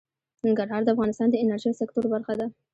[0.45, 2.45] ننګرهار د افغانستان د انرژۍ سکتور برخه ده.